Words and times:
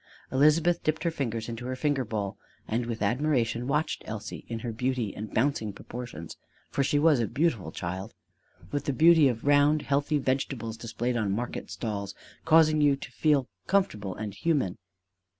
Elizabeth 0.31 0.81
dipped 0.83 1.03
her 1.03 1.11
fingers 1.11 1.47
into 1.47 1.67
her 1.67 1.75
finger 1.75 2.03
bowl, 2.03 2.35
and 2.67 2.87
with 2.87 3.03
admiration 3.03 3.67
watched 3.67 4.01
Elsie 4.07 4.45
in 4.47 4.57
her 4.61 4.71
beauty 4.71 5.15
and 5.15 5.31
bouncing 5.31 5.71
proportions: 5.71 6.37
for 6.71 6.83
she 6.83 6.97
was 6.97 7.19
a 7.19 7.27
beautiful 7.27 7.71
child 7.71 8.15
with 8.71 8.85
the 8.85 8.93
beauty 8.93 9.27
of 9.27 9.45
round 9.45 9.83
healthy 9.83 10.17
vegetables 10.17 10.75
displayed 10.75 11.15
on 11.15 11.31
market 11.31 11.69
stalls, 11.69 12.15
causing 12.45 12.81
you 12.81 12.95
to 12.95 13.11
feel 13.11 13.47
comfortable 13.67 14.15
and 14.15 14.33
human. 14.33 14.79